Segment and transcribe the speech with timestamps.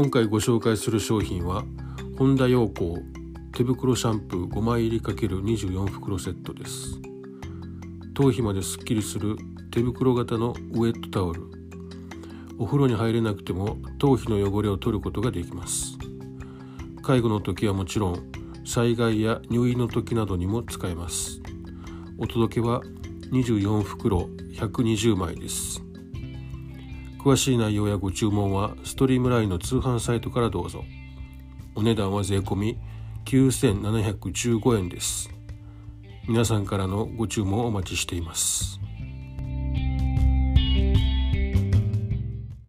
[0.00, 1.64] 今回ご紹介する商品は
[2.16, 3.02] 本田陽光
[3.52, 7.00] 手袋シャンプー5枚入り ×24 袋セットです。
[8.14, 9.36] 頭皮まですっきりする
[9.72, 11.42] 手袋型のウェットタオル。
[12.60, 15.98] お風呂に入れなくても頭皮の汚れを取ることができます。
[17.02, 18.30] 介護の時はもちろん
[18.64, 21.40] 災害や入院の時などにも使えます。
[22.18, 22.82] お届けは
[23.32, 25.87] 24袋120枚です。
[27.28, 30.86] 詳しい内容やご注文はストリームラインの通販サイトからどうぞ。
[31.74, 32.74] お値段は税込
[33.26, 35.28] 9715円です。
[36.26, 38.80] 皆さんからのご注文をお待ちしています。